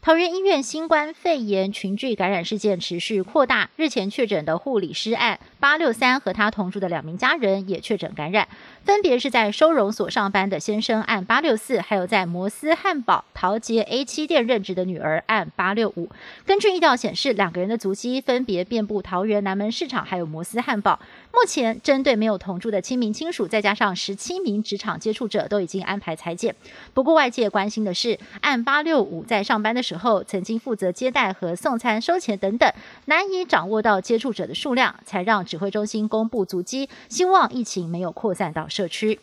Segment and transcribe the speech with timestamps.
[0.00, 8.48] 桃园医院新冠肺炎群聚感染事件持续扩大，日前确诊的护理师案八六三和他同住的两名家人也确诊感染，
[8.84, 16.08] 分别是在收容所上班的先生案八六四，还有在摩斯汉堡桃捷 A 七店任职的女儿案八六五。
[16.46, 20.98] 根据医调显示，两个人的足迹分别遍布桃园南门市场还有摩斯汉堡。
[21.30, 26.54] 目前针对没有同住的亲民亲属，再加上十七名职场接触者，都已经安排裁剪。
[26.94, 32.72] 不过外界关心的是，案八六五在上班班的时候，曾经负责接待和送餐、收钱等等，
[33.04, 39.20] 难以掌握到接触者的数量，才让指挥中心公布足迹，希望疫情没有扩散到社区。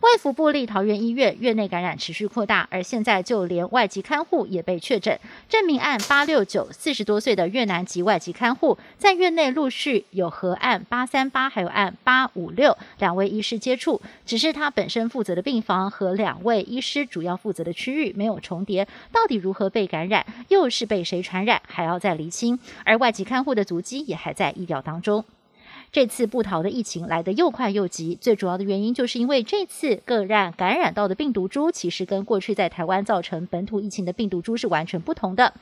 [0.00, 5.20] 卫福部立桃园医院院内感染持续扩大，而现在就连外籍看护也被确诊。
[5.46, 22.58] 证明案八六九四十多岁的越南籍外籍看护，在院内陆续有和案八三八还有案八五六两位医师接触，只是他本身负责的病房和两位医师主要负责的区域没有重叠，到底如何被感染，又是被谁传染，还要再厘清。
[22.84, 25.22] 而外籍看护的足迹也还在意料当中。
[25.92, 35.52] 这次布桃的疫情来得又快又急，最主要的原因就是因为这次个案感染到的病毒株，其实跟过去在台湾造成本土疫情的病毒株是完全不同的。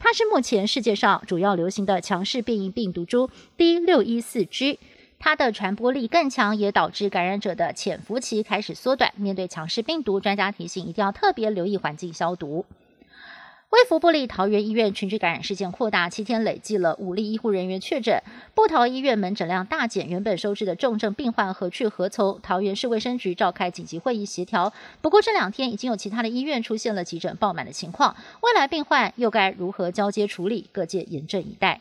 [0.00, 4.80] 它是目前世界上主要流行的强势变异病毒株 D 六一四 G，
[5.20, 9.12] 它的传播力更强，也导致感染者的潜伏期开始缩短。
[9.16, 12.66] 面对强势病毒，专家提醒一定要特别留意环境消毒。
[13.76, 18.18] 卫福部立桃园医院群聚感染事件扩大，七天累计了五例医护人员确诊。
[18.54, 22.40] 布桃医院门诊量大减，原本收治的重症病患何去何从？
[22.42, 24.72] 桃园市卫生局召开紧急会议协调。
[25.02, 30.70] 不过这两天已经有其他的医院出现了急诊爆满的情况，未来病患又该如何交接处理？
[30.72, 31.78] 各界严阵以待。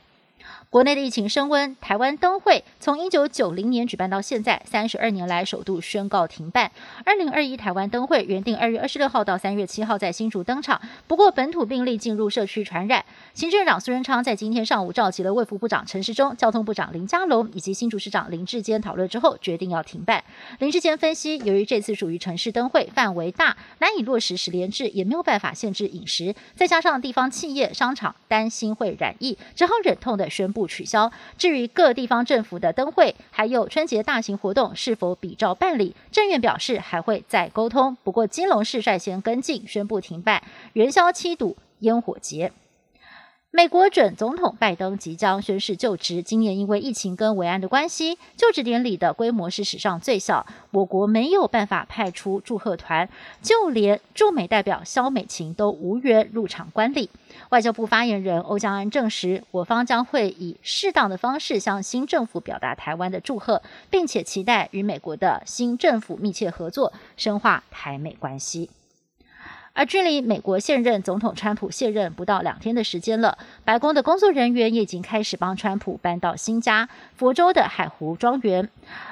[0.69, 6.71] 国内的疫情升温，台湾灯会从一九九零年举办到现在，三十二年来首度宣告停办。
[7.05, 13.06] 二零二一台湾灯会原定二月二十六号到三月七号在新竹登场，不过本土病例进入社区传染。
[13.33, 20.23] 行政长苏贞昌在今天上午召集了卫福部长陈时中、交通部长林佳龙以及新竹市长林志坚讨论之后，决定要停办。
[20.59, 31.09] 林志坚分析，由于这次属于城市灯会，范围大，难以落实十连制，也没有办法限制饮食，再加上地方企业、商场担心会染疫，只好忍痛的宣布取消。
[31.38, 37.96] 至于各地方政府的灯会，还有春节大型活动是否比照办理，政院表示还会再沟通。
[38.03, 40.44] 不过金龙市率先跟进，宣布停办
[40.74, 42.51] 元宵七堵烟火节。
[43.55, 50.45] 美国准总统拜登即将宣誓就职，今年因为疫情跟维安的关系，就职典礼的规模是史上最小。
[50.71, 53.09] 我国没有办法派出祝贺团，
[53.41, 57.09] 就连驻美代表肖美琴都无缘入场观礼。
[57.51, 68.69] 外交部发言人欧江安证实，我方将会以适当的方式向新政府表达台湾的祝贺，并且期待与美国的新政府密切合作，深化台美关系。
[69.75, 76.88] 而距离美国现任总统川普卸任不到两天的时间了，白宫的工作人员也已经开始帮川普搬到新家
[77.18, 78.69] 佛州的海湖庄园。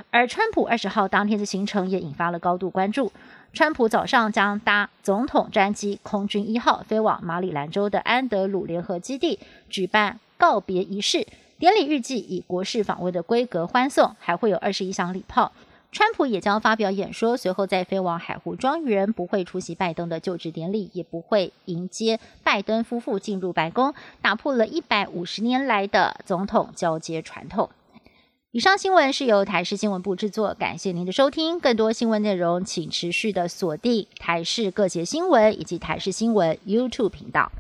[0.09, 3.12] 而川普二十号当天的行程也引发了高度关注。
[3.51, 9.38] 川普早上将搭总统专机空军一号飞往马里兰州的安德鲁联合基地
[9.69, 11.28] 举办告别仪式，
[11.59, 15.51] 典礼预计以国事访问的规格欢送，还会有二十一箱礼炮。
[15.93, 27.69] 川普也将发表演说，随后再飞往海湖庄园，不会出席拜登的就职典礼，也不会迎接拜登夫妇进入白宫，打破了一百五十年来的总统交接传统。
[28.49, 31.59] 以上新闻是由台视新闻部制作，感谢您的收听。
[31.59, 37.51] 更多新闻内容，请持续的锁定台视各节新闻以及台视新闻 YouTube 频道。